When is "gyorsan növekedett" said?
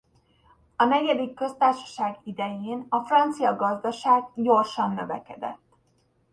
4.35-5.77